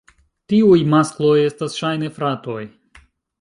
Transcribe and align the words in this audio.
Tiuj 0.53 0.79
maskloj 0.93 1.33
estas 1.49 1.77
ŝajne 1.83 2.11
fratoj. 2.17 2.59